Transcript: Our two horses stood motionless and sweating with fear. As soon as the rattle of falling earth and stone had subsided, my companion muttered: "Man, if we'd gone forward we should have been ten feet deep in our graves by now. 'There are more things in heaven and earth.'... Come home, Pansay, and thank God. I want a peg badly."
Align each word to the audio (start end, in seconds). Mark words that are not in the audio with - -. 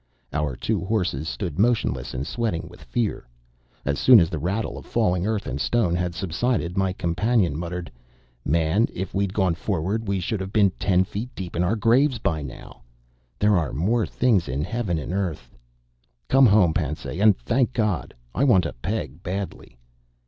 Our 0.33 0.55
two 0.55 0.83
horses 0.83 1.29
stood 1.29 1.59
motionless 1.59 2.15
and 2.15 2.25
sweating 2.25 2.67
with 2.67 2.81
fear. 2.81 3.27
As 3.85 3.99
soon 3.99 4.19
as 4.19 4.31
the 4.31 4.39
rattle 4.39 4.75
of 4.79 4.87
falling 4.87 5.27
earth 5.27 5.45
and 5.45 5.61
stone 5.61 5.95
had 5.95 6.15
subsided, 6.15 6.75
my 6.75 6.91
companion 6.91 7.55
muttered: 7.55 7.91
"Man, 8.43 8.87
if 8.95 9.13
we'd 9.13 9.31
gone 9.31 9.53
forward 9.53 10.07
we 10.07 10.19
should 10.19 10.39
have 10.41 10.51
been 10.51 10.71
ten 10.79 11.03
feet 11.03 11.29
deep 11.35 11.55
in 11.55 11.63
our 11.63 11.75
graves 11.75 12.17
by 12.17 12.41
now. 12.41 12.81
'There 13.37 13.55
are 13.55 13.73
more 13.73 14.07
things 14.07 14.47
in 14.49 14.63
heaven 14.63 14.97
and 14.97 15.13
earth.'... 15.13 15.55
Come 16.29 16.47
home, 16.47 16.73
Pansay, 16.73 17.19
and 17.19 17.37
thank 17.37 17.71
God. 17.71 18.15
I 18.33 18.43
want 18.43 18.65
a 18.65 18.73
peg 18.73 19.21
badly." 19.21 19.77